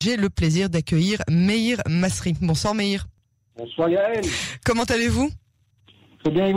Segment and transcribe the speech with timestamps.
[0.00, 2.36] J'ai le plaisir d'accueillir Meir Masri.
[2.40, 3.08] Bonsoir Meir.
[3.56, 4.24] Bonsoir Yael.
[4.64, 5.28] Comment allez-vous?
[6.20, 6.54] Très bien et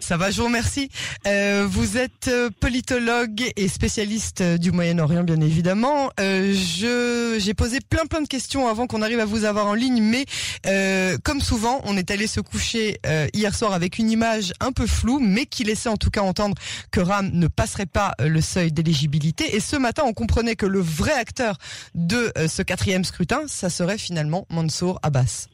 [0.00, 0.88] Ça va, je vous remercie.
[1.28, 6.10] Euh, vous êtes euh, politologue et spécialiste euh, du Moyen-Orient, bien évidemment.
[6.18, 9.74] Euh, je j'ai posé plein plein de questions avant qu'on arrive à vous avoir en
[9.74, 10.24] ligne, mais
[10.66, 14.72] euh, comme souvent, on est allé se coucher euh, hier soir avec une image un
[14.72, 16.56] peu floue, mais qui laissait en tout cas entendre
[16.90, 19.54] que Ram ne passerait pas le seuil d'éligibilité.
[19.54, 21.58] Et ce matin, on comprenait que le vrai acteur
[21.94, 25.46] de ce quatrième scrutin, ça serait finalement Mansour Abbas.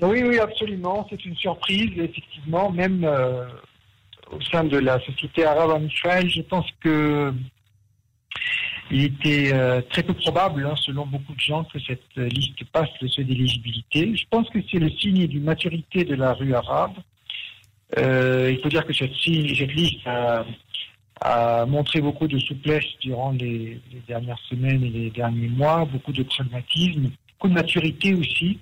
[0.00, 1.06] Oui, oui, absolument.
[1.10, 3.46] C'est une surprise, effectivement, même euh,
[4.30, 6.28] au sein de la société arabe en Israël.
[6.30, 7.32] Je pense que
[8.90, 12.64] il était euh, très peu probable, hein, selon beaucoup de gens, que cette euh, liste
[12.72, 14.14] passe le seuil d'éligibilité.
[14.16, 16.94] Je pense que c'est le signe d'une maturité de la rue arabe.
[17.96, 24.82] il faut dire que cette, liste a, montré beaucoup de souplesse durant les dernières semaines
[24.82, 28.58] et les derniers mois, beaucoup de pragmatisme, beaucoup de maturité aussi.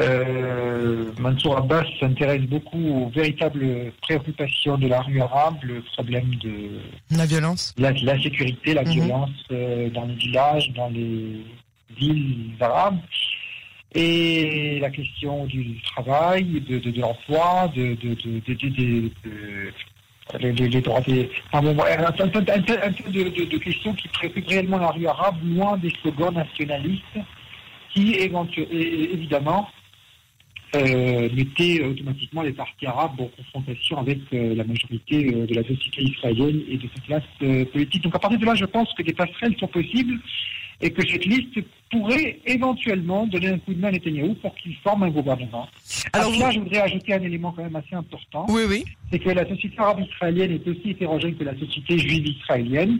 [0.00, 6.80] Euh, Mansour Abbas s'intéresse beaucoup aux véritables préoccupations de la rue arabe, le problème de
[7.16, 8.90] la violence, la, la sécurité, la Mhm.
[8.90, 11.44] violence euh, dans les villages, dans les
[11.96, 12.98] villes arabes,
[13.94, 17.96] et la question du travail, de, de, de l'emploi, de,
[20.40, 21.30] les, droits des...
[21.52, 27.04] Un, peu, de, questions qui préoccupent réellement la rue arabe, loin des slogans nationalistes
[27.92, 29.68] qui, éventu- é- évidemment,
[30.74, 35.62] euh, mettaient automatiquement les partis arabes en confrontation avec euh, la majorité euh, de la
[35.62, 38.02] société israélienne et de sa classe euh, politique.
[38.02, 40.18] Donc à partir de là, je pense que des passerelles sont possibles
[40.80, 44.74] et que cette liste pourrait éventuellement donner un coup de main à Netanyahou pour qu'il
[44.76, 45.68] forme un gouvernement.
[46.12, 48.84] Alors, là, je voudrais ajouter un élément quand même assez important Oui, oui.
[49.10, 52.98] c'est que la société arabe israélienne est aussi hétérogène que la société juive israélienne,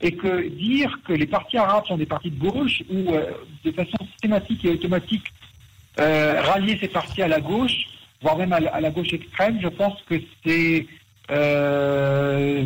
[0.00, 3.30] et que dire que les partis arabes sont des partis de gauche ou euh,
[3.64, 5.24] de façon systématique et automatique
[6.00, 7.76] euh, rallier ces partis à la gauche,
[8.22, 10.86] voire même à, la- à la gauche extrême, je pense que c'est
[11.30, 12.64] euh,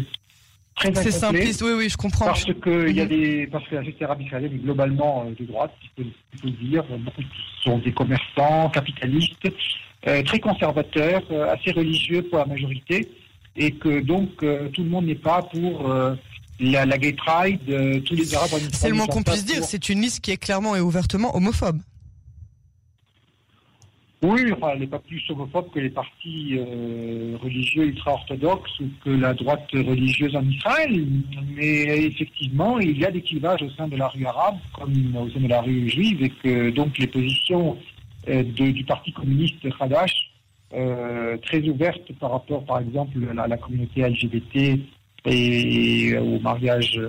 [0.76, 1.62] très C'est simpliste.
[1.62, 2.26] Oui, oui, je comprends.
[2.26, 3.08] Parce que il y a Mhm.
[3.10, 6.50] des parce que la société israélienne est globalement euh, de droite, il faut, il faut
[6.64, 6.84] dire.
[6.98, 7.22] Beaucoup
[7.64, 9.48] sont des commerçants, capitalistes,
[10.06, 11.22] euh, très conservateurs,
[11.52, 13.08] assez religieux pour la majorité,
[13.56, 14.28] et que donc
[14.72, 15.92] tout le monde n'est pas pour
[16.60, 17.60] la, la gay pride.
[17.68, 19.58] euh, tous les arabes C'est le moins qu'on puisse dire.
[19.58, 21.80] pour- C'est une liste qui est clairement et ouvertement homophobe.
[24.20, 24.40] Oui,
[24.72, 29.68] elle n'est pas plus homophobe que les partis euh, religieux ultra-orthodoxes ou que la droite
[29.72, 31.06] religieuse en Israël.
[31.54, 35.30] Mais effectivement, il y a des clivages au sein de la rue arabe, comme au
[35.30, 37.78] sein de la rue juive, et que donc les positions
[38.28, 40.32] euh, du Parti communiste Hadash,
[40.74, 44.80] euh, très ouvertes par rapport, par exemple, à la, communauté LGBT
[45.26, 47.00] et au mariage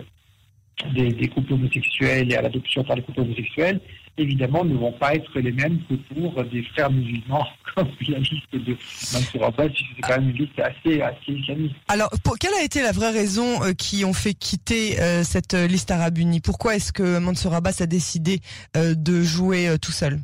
[0.94, 3.81] des couples homosexuels et à l'adoption par les couples homosexuels,
[4.18, 8.53] évidemment, ne vont pas être les mêmes que pour des frères musulmans, comme la liste
[8.53, 8.75] de
[9.14, 11.75] Mansour Abbas, c'est quand même une liste assez, assez islamiste.
[11.88, 15.53] Alors, pour, quelle a été la vraie raison euh, qui ont fait quitter euh, cette
[15.53, 18.40] liste arabe unie Pourquoi est-ce que Mansour Abbas a décidé
[18.75, 20.20] euh, de jouer euh, tout seul?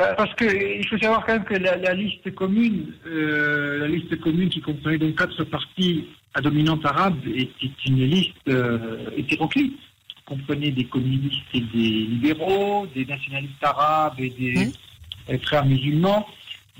[0.00, 4.18] Euh, Parce que il faut savoir quand même que la, la liste commune, la liste
[4.20, 8.50] commune qui comprenait donc quatre partis à dominante arabe était une liste
[9.16, 9.78] hétéroclite.
[10.26, 14.72] Comprenait des communistes et des libéraux, des nationalistes arabes et des
[15.30, 16.26] euh, frères musulmans.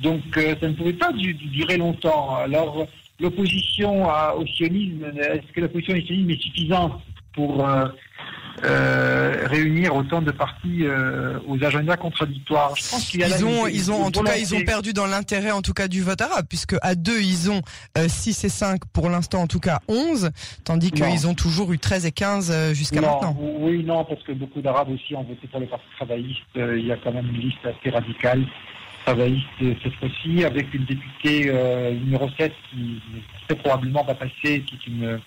[0.01, 2.37] Donc euh, ça ne pouvait pas du- du- durer longtemps.
[2.37, 2.87] Alors
[3.21, 7.01] l'opposition au sionisme, est-ce que l'opposition au sionisme est suffisante
[7.35, 7.65] pour
[8.65, 9.13] euh,
[9.43, 13.37] euh, réunir autant de partis euh, aux agendas contradictoires Je pense qu'il y a là
[13.39, 16.03] Ils ont, ils en tout cas, ils ont perdu dans l'intérêt, en tout cas, du
[16.03, 17.63] vote arabe, puisque à deux, ils ont
[17.97, 20.31] 6 et 5 pour l'instant, en tout cas 11,
[20.65, 23.37] tandis qu'ils ont toujours eu 13 et 15 euh, jusqu'à maintenant.
[23.39, 26.41] Oui, non, parce que beaucoup d'Arabes aussi ont voté pour le Parti travailliste.
[26.57, 28.45] Euh, il y a quand même une liste assez radicale
[29.05, 33.01] travailliste euh, cette fois-ci, avec une députée euh, numéro 7 qui
[33.47, 35.21] très probablement va passer, qui est une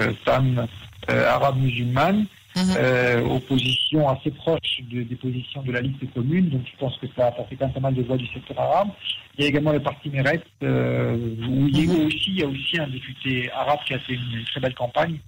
[0.00, 0.66] euh, femme
[1.10, 2.74] euh, arabe musulmane, Mhm.
[2.78, 6.48] euh, opposition assez proche de- des positions de la liste commune.
[6.48, 8.58] Donc je pense que ça a apporté quand même pas mal de voix du secteur
[8.58, 8.88] arabe.
[9.36, 11.16] Il y a également le parti Meret, euh,
[11.48, 12.06] où il y a Mhm.
[12.06, 15.18] aussi, il y a aussi un député arabe qui a fait une très belle campagne.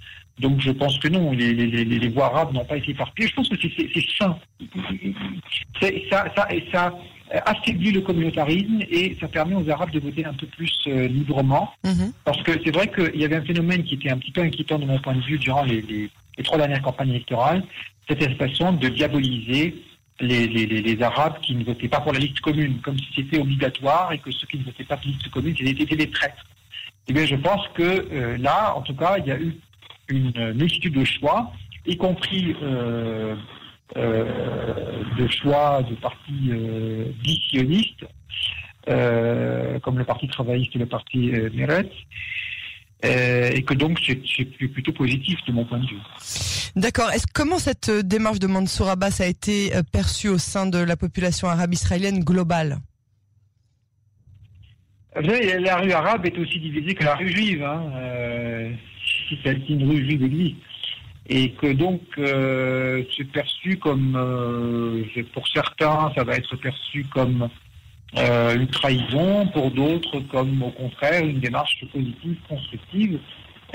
[0.41, 3.29] Donc je pense que non, les, les, les, les voix arabes n'ont pas été éparpillées.
[3.29, 4.39] Je pense que c'est- sain.
[6.11, 6.95] Ça, ça, et ça
[7.45, 11.71] affaiblit le communautarisme et ça permet aux Arabes de voter un peu plus euh, librement.
[11.85, 12.13] Mhm.
[12.25, 14.79] Parce que c'est vrai qu'il y avait un phénomène qui était un petit peu inquiétant
[14.79, 16.09] de mon point de vue durant les, les-
[16.39, 17.63] les trois dernières campagnes électorales,
[18.09, 19.75] cette façon de diaboliser
[20.21, 24.19] les, Arabes qui ne votaient pas pour la liste commune, comme si c'était obligatoire et
[24.19, 26.45] que ceux qui ne votaient pas pour la liste commune, c'était étaient des traîtres.
[27.09, 29.55] Eh bien, je pense que euh, là, en tout cas, il y a eu
[30.09, 31.53] une multitude de choix
[31.87, 33.35] y compris euh,
[33.97, 36.53] de choix de partis
[37.49, 38.05] sionistes,
[39.83, 41.91] comme le Parti travailliste et le Parti Meretz.
[43.03, 46.01] Et que donc c'est plutôt positif de mon point de vue.
[46.75, 47.11] D'accord.
[47.33, 51.75] Comment cette démarche de Mansour Abbas a été perçue au sein de la population arabe
[51.75, 52.79] israélienne globale?
[55.21, 57.63] La rue arabe est aussi divisée que la rue juive.
[57.65, 57.91] Hein.
[57.97, 58.71] Euh,
[59.43, 60.57] c'est une rue juive existe.
[61.31, 65.05] Et que donc, euh, c'est perçu comme, euh,
[65.35, 67.49] pour certains, ça va être perçu comme
[68.17, 73.19] euh, une trahison, pour d'autres, comme au contraire, une démarche positive, constructive.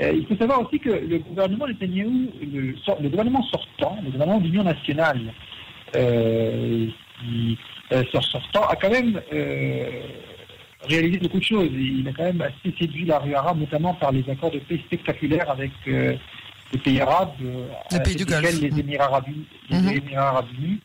[0.00, 4.64] il faut savoir aussi que le gouvernement Netanyahu, le, le gouvernement sortant, le gouvernement d'Union
[4.64, 5.32] nationale,
[5.92, 7.58] qui,
[8.12, 9.20] sortant, a quand même
[10.88, 11.70] réalisé beaucoup de choses.
[11.72, 14.80] Il a quand même assez séduit la rue arabe, notamment par les accords de paix
[14.86, 16.14] spectaculaires avec euh,
[16.72, 19.24] les pays arabes, euh, les pays du les Émirats arabes,
[19.70, 19.96] les.
[19.96, 20.80] Émirats arabes unis.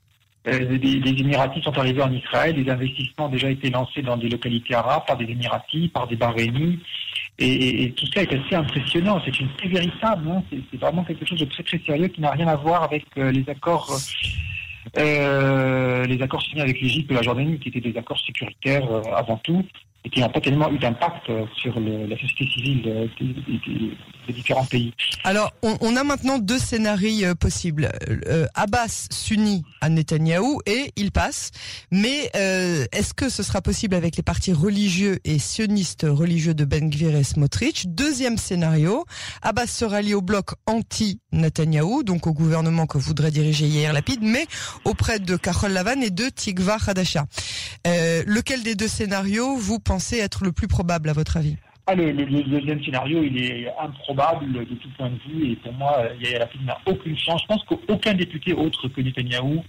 [0.50, 4.30] Euh, les, Émiratis sont arrivés en Israël, les investissements ont déjà été lancés dans des
[4.30, 6.80] localités arabes par des Émiratis, par des Bahreïnis,
[7.38, 9.22] et, tout ça est assez impressionnant.
[9.24, 10.44] C'est une très véritable, hein.
[10.52, 13.50] c'est vraiment quelque chose de très très sérieux qui n'a rien à voir avec les
[13.50, 13.98] accords.
[14.96, 19.64] les accords signés avec l'Égypte et la Jordanie, qui étaient des accords sécuritaires avant tout,
[20.06, 23.10] et qui n'a pas tellement eu d'impact euh, sur la société civile
[24.28, 24.94] des, différents pays.
[25.24, 27.90] Alors, on, a maintenant deux scénarios euh, possibles.
[28.28, 31.50] Euh, Abbas s'unit à Netanyahou et il passe.
[31.92, 32.30] Mais
[32.92, 37.16] est-ce que ce sera possible avec les partis religieux et sionistes religieux de Ben Gvir
[37.16, 37.88] et Smotrich?
[37.88, 39.06] Deuxième scénario,
[39.42, 44.46] Abbas se rallie au bloc anti-Netanyahou, donc au gouvernement que voudrait diriger Yair Lapid, mais
[44.86, 47.26] auprès de Karol Lavan et de Tikva Hadasha.
[47.86, 51.58] lequel des deux scénarios vous pensez être le plus probable à votre avis
[51.88, 56.04] ah, le, deuxième scénario, il est improbable de tout point de vue et pour moi,
[56.22, 57.42] Yair Lapid n'a aucune chance.
[57.42, 59.64] Je pense qu'aucun député autre que Netanyahou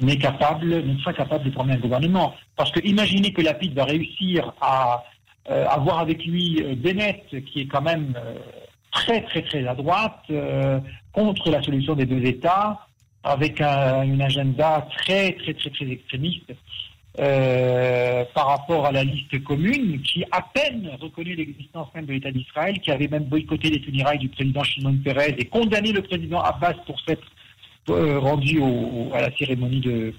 [0.00, 2.34] n'est capable, ne sera capable de former un gouvernement.
[2.56, 5.04] Parce que imaginez que Lapid va réussir à
[5.50, 8.38] euh, avoir avec lui euh, Bennett, qui est quand même euh,
[8.90, 10.24] très très très à droite,
[11.12, 12.86] contre la solution des deux États,
[13.22, 16.54] avec un, une agenda très très très très extrémiste.
[17.20, 22.30] Euh, par rapport à la liste commune, qui à peine reconnu l'existence même de l'État
[22.30, 26.40] d'Israël, qui avait même boycotté les funérailles du président Shimon Peres et condamné le président
[26.40, 27.26] Abbas pour s'être
[27.90, 28.62] euh, rendu
[29.12, 30.14] à la cérémonie de,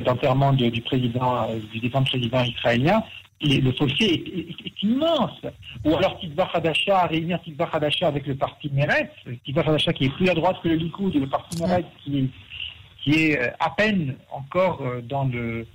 [0.00, 3.02] d'enterrement du président, euh, du défunt président israélien.
[3.40, 4.22] le fossé
[4.66, 5.40] est, immense.
[5.86, 9.10] Ou alors Tikva Hadasha, réunir Tikva Hadasha avec le parti Meretz,
[9.46, 12.28] Tikva Hadasha qui est plus à droite que le Likoud, et le parti Meretz qui
[13.02, 15.66] qui est à peine encore dans le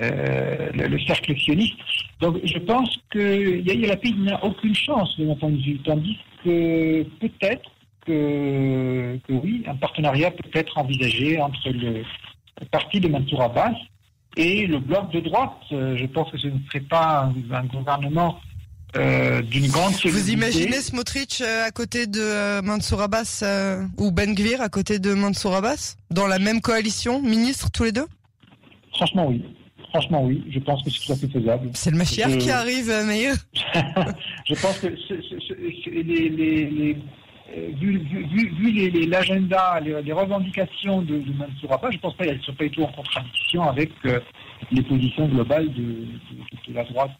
[0.00, 1.74] euh, le, cercle sioniste.
[2.20, 6.16] Donc je pense que Yair Lapid n'a aucune chance de mon point de vue, tandis
[6.44, 7.68] que peut-être
[8.06, 12.04] que, que, oui, un partenariat peut être envisagé entre le,
[12.70, 13.72] parti de Mansour Abbas
[14.36, 15.58] et le bloc de droite.
[15.72, 18.38] Euh, je pense que ce ne serait pas un, gouvernement
[18.96, 23.42] euh, d'une grande Vous imaginez Smotrich à côté de Mansour Abbas
[23.96, 27.92] ou Ben Gvir à côté de Mansour Abbas dans la même coalition, ministre tous les
[27.92, 28.06] deux?
[28.94, 29.42] Franchement, oui.
[29.90, 30.42] Franchement, oui.
[30.50, 31.70] Je pense que c'est tout à fait faisable.
[31.74, 33.34] C'est le Machiav qui arrive, euh, Meir.
[34.44, 34.88] je pense que
[35.90, 36.96] les, les,
[37.56, 42.54] euh, vu, l'agenda, les, revendications de, de Mansour Abbas, je pense pas qu'elles ne sont
[42.54, 44.20] pas du tout en contradiction avec euh,
[44.70, 46.06] les positions globales de,
[46.72, 47.18] la droite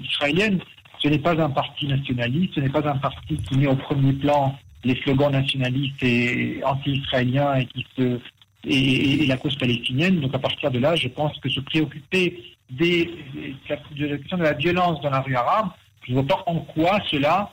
[0.00, 0.60] israélienne.
[1.02, 4.12] Ce n'est pas un parti nationaliste, ce n'est pas un parti qui met au premier
[4.12, 8.20] plan les slogans nationalistes et anti-israéliens et qui se
[8.64, 10.20] et, la cause palestinienne.
[10.20, 13.10] Donc à partir de là, je pense que se préoccuper des,
[13.96, 15.68] de la question de la violence dans la rue arabe,
[16.08, 17.50] je ne vois pas en quoi cela.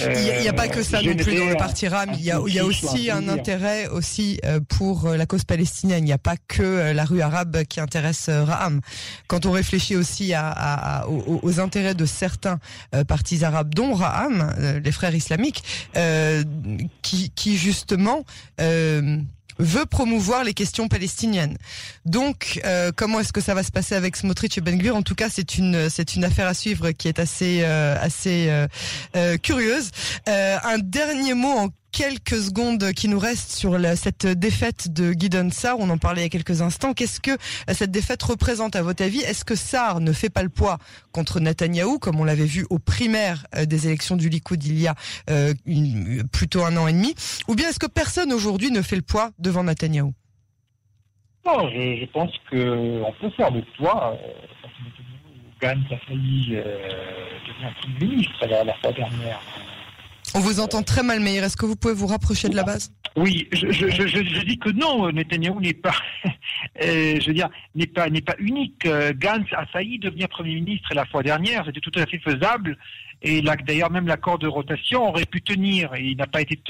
[0.00, 2.10] il n'y a, pas que ça non plus dans le parti RAM.
[2.14, 5.44] Il y a, il y a aussi un intérêt aussi euh, pour euh, la cause
[5.44, 6.04] palestinienne.
[6.04, 8.80] Il n'y a pas que euh, la rue arabe qui intéresse Raham.
[9.26, 12.58] Quand on réfléchit aussi à, à, aux, aux, intérêts de certains
[13.06, 15.62] partis arabes, dont Raham, les frères islamiques,
[17.02, 18.24] qui, qui justement
[19.58, 21.56] veut promouvoir les questions palestiniennes.
[22.04, 25.02] Donc, euh, comment est-ce que ça va se passer avec Smotrich et Ben Gvir En
[25.02, 28.48] tout cas, c'est une c'est une affaire à suivre qui est assez euh, assez
[29.16, 29.90] euh, curieuse.
[30.26, 31.68] un dernier mot en
[31.98, 35.80] quelques secondes qui nous restent sur cette défaite de Gideon Sar.
[35.80, 36.94] On en parlait il y a quelques instants.
[36.94, 39.18] Qu'est-ce que euh, cette défaite représente à votre avis?
[39.18, 40.78] Est-ce que Sar ne fait pas le poids
[41.10, 44.86] contre Netanyahou, comme on l'avait vu aux primaires euh, des élections du Likoud il y
[44.86, 44.94] a
[45.28, 45.54] euh,
[46.30, 47.16] plutôt un an et demi?
[47.48, 50.14] Ou bien est-ce que personne aujourd'hui ne fait le poids devant Netanyahou?
[51.44, 54.16] Non, je, pense qu'on peut faire le poids.
[55.60, 59.40] Gantz a failli devenir Premier ministre la fois dernière.
[60.34, 61.44] On vous entend très mal, Meir.
[61.44, 62.92] Est-ce que vous pouvez vous rapprocher de la base?
[63.16, 65.94] Oui, je, dis que non, Netanyahou n'est pas,
[66.82, 68.86] euh, je veux dire, n'est pas, n'est pas unique.
[69.16, 72.76] Gantz a failli devenir Premier ministre la fois dernière, c'était tout à fait faisable.
[73.22, 75.90] Et d'ailleurs, même l'accord de rotation aurait pu tenir.
[75.96, 76.60] Il n'a pas été,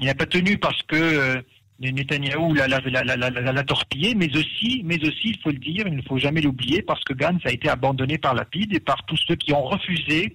[0.00, 1.40] il n'a pas tenu parce que euh,
[1.80, 5.96] Netanyahou l'a, l'a, l'a, l'a, torpillé, mais aussi, mais aussi, il faut le dire, il
[5.96, 9.18] ne faut jamais l'oublier, parce que Gantz a été abandonné par Lapide et par tous
[9.26, 10.34] ceux qui ont refusé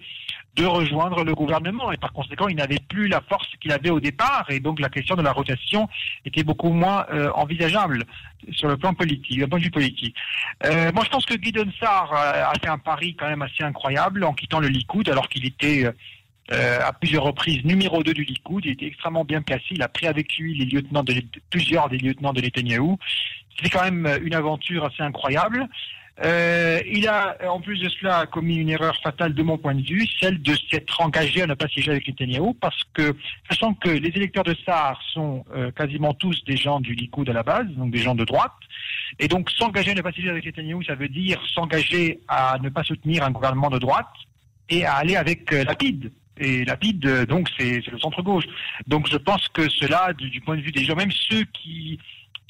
[0.56, 1.92] de rejoindre le gouvernement.
[1.92, 4.46] Et par conséquent, il n'avait plus la force qu'il avait au départ.
[4.50, 5.90] Et donc, la question de la rotation
[6.26, 8.04] était beaucoup moins euh, envisageable
[8.52, 10.16] sur le plan politique, le point de vue politique.
[10.66, 14.24] Euh, moi, je pense que Guy Sarr a fait un pari quand même assez incroyable
[14.24, 15.86] en quittant le Likoud, alors qu'il était
[16.52, 18.66] euh, à plusieurs reprises numéro 2 du Likoud.
[18.66, 19.64] Il était extrêmement bien placé.
[19.72, 21.16] Il a pris avec lui les lieutenants de,
[21.50, 23.00] plusieurs des lieutenants de Netanyahou.
[23.56, 25.68] C'était quand même une aventure assez incroyable.
[26.22, 29.82] Euh, il a, en plus de cela, commis une erreur fatale de mon point de
[29.82, 33.16] vue, celle de s'être engagé à ne pas siéger avec Netanyahu, parce que,
[33.50, 37.34] sachant que les électeurs de Sahar sont euh, quasiment tous des gens du Likoud à
[37.34, 38.52] la base, donc des gens de droite,
[39.18, 42.70] et donc s'engager à ne pas siéger avec Netanyahu, ça veut dire s'engager à ne
[42.70, 44.14] pas soutenir un gouvernement de droite
[44.70, 46.12] et à aller avec euh, Lapide.
[46.38, 48.46] Et Lapide, euh, donc, c'est le centre-gauche.
[48.88, 52.00] Donc je pense que cela, du, du point de vue des gens, même ceux qui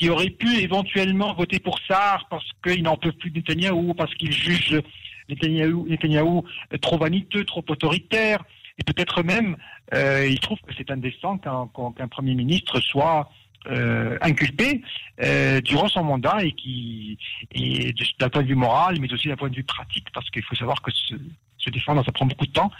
[0.03, 4.13] qui auraient pu éventuellement voter pour Sarr parce qu'ils n'en peuvent plus de Netanyahou, parce
[4.15, 4.81] qu'ils jugent
[5.29, 6.43] Netanyahou,
[6.81, 8.43] trop vaniteux, trop autoritaire,
[8.77, 9.55] et peut-être même
[9.93, 13.31] euh, ils trouvent que c'est indécent qu'un Premier ministre soit
[13.67, 14.81] euh, inculpé
[15.23, 17.17] euh, durant son mandat et qui,
[17.53, 20.43] et d'un point de vue moral, mais aussi d'un point de vue pratique, parce qu'il
[20.43, 22.71] faut savoir que se, défendre, ça prend beaucoup de temps.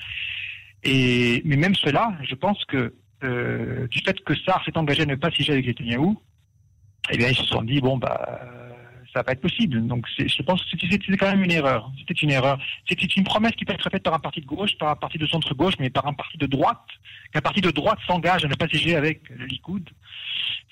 [0.85, 5.15] Mais même cela, je pense que euh, du fait que Sarr s'est engagé à ne
[5.15, 6.19] pas siéger avec Netanyahou,
[7.11, 8.39] eh bien, ils se sont dit, bon, bah,
[9.13, 9.85] ça va pas être possible.
[9.85, 11.91] Donc, je pense que c'était quand même une erreur.
[11.99, 12.57] C'était une erreur.
[12.89, 15.17] C'était une promesse qui peut être faite par un parti de gauche, par un parti
[15.17, 16.79] de centre-gauche, mais par un parti de droite.
[17.31, 19.87] Qu'un parti de droite s'engage à ne pas siéger avec le Likoud.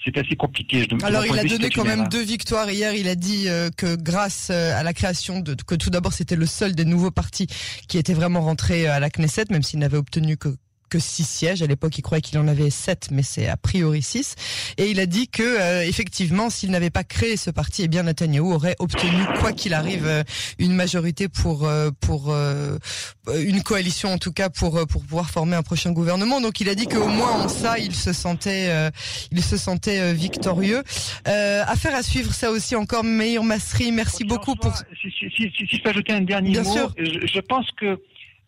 [0.03, 0.87] C'est assez compliqué.
[1.03, 2.95] Alors, il a donné quand même deux victoires hier.
[2.95, 6.35] Il a dit euh, que grâce euh, à la création de, que tout d'abord c'était
[6.35, 7.45] le seul des nouveaux partis
[7.87, 10.55] qui était vraiment rentré à la Knesset, même s'il n'avait obtenu que
[10.91, 11.63] que six sièges.
[11.63, 14.35] À l'époque, il croyait qu'il en avait sept, mais c'est a priori six.
[14.77, 18.03] Et il a dit que euh, effectivement, s'il n'avait pas créé ce parti, eh bien
[18.03, 20.23] Netanyahu aurait obtenu, quoi qu'il arrive, euh,
[20.59, 22.35] une majorité pour euh, pour
[23.33, 26.41] une coalition en tout cas pour pour pouvoir former un prochain gouvernement.
[26.41, 28.69] Donc il a dit qu'au moins en ça, il se sentait
[29.31, 30.83] il se sentait victorieux.
[31.25, 33.03] affaire à suivre, ça aussi encore.
[33.03, 34.75] Meir Masri, merci beaucoup pour.
[34.75, 37.97] Si, si, si, si, je peux ajouter un dernier Bien mot, je pense que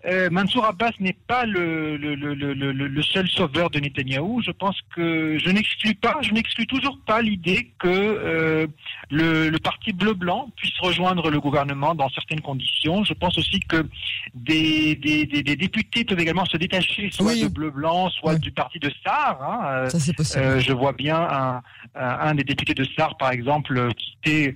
[0.06, 4.42] euh, Mansour Abbas n'est pas le, le, le, le, seul sauveur de Netanyahou.
[4.42, 8.68] Je pense que je n'exclus pas, je n'exclus toujours pas l'idée que euh,
[9.10, 13.06] le, parti bleu-blanc puisse rejoindre le gouvernement dans certaines conditions.
[13.06, 13.88] Je pense aussi que
[14.34, 18.92] des, des, des, députés peuvent également se détacher soit de bleu-blanc, soit du parti de
[19.06, 19.42] Sar.
[19.42, 19.90] Hein.
[19.90, 20.44] Ça c'est possible.
[20.44, 21.62] Euh, je vois bien un,
[21.96, 24.56] un, des députés de Sar, par exemple, quitter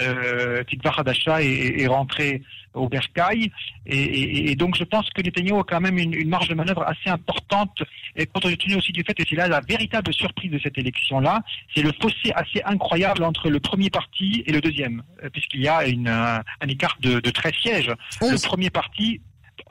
[0.00, 2.42] euh, Tikva Hadasha est, est rentré
[2.74, 3.50] au Bercail.
[3.86, 6.82] Et, et, donc je pense que Netanyahu a quand même une, une marge de manœuvre
[6.86, 7.82] assez importante.
[8.16, 11.42] Et on est aussi du fait, et c'est là la véritable surprise de cette élection-là,
[11.74, 15.68] c'est le fossé assez incroyable entre le premier parti et le deuxième, euh, puisqu'il y
[15.68, 17.92] a une, un, écart de, de 13 sièges.
[18.20, 19.20] Le premier parti...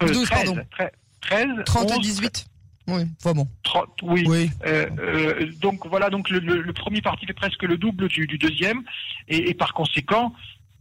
[0.02, 0.62] Euh, 12, 13, pardon.
[1.22, 2.48] 13, 30 11, 18
[2.88, 3.48] oui, vraiment.
[4.02, 4.24] Oui.
[4.28, 4.50] oui.
[4.66, 8.28] Euh, euh, donc voilà, donc le, le, le, premier parti fait presque le double du,
[8.28, 8.84] du deuxième,
[9.28, 10.34] et, et, par conséquent,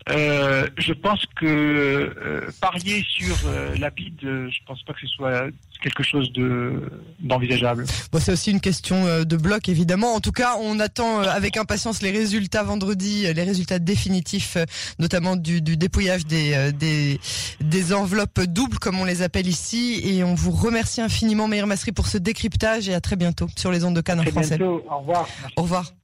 [0.08, 5.08] euh, je pense que euh, parier sur euh, Lapide, euh, je pense pas que ce
[5.08, 5.46] soit
[5.82, 6.80] quelque chose de
[7.20, 7.84] d'envisageable.
[8.12, 10.14] Bon, c'est aussi une question de bloc évidemment.
[10.14, 14.56] En tout cas, on attend avec impatience les résultats vendredi, les résultats définitifs,
[14.98, 17.20] notamment du, du dépouillage des, des
[17.60, 20.00] des enveloppes doubles comme on les appelle ici.
[20.04, 23.70] Et on vous remercie infiniment, Meir Masri, pour ce décryptage et à très bientôt sur
[23.70, 24.56] les ondes de Cannes en français.
[24.56, 24.84] Bientôt.
[24.90, 25.28] Au revoir.
[25.56, 25.96] Au revoir.